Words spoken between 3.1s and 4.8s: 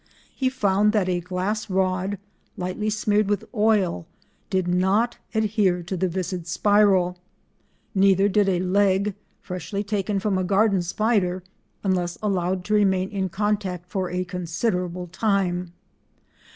with oil, did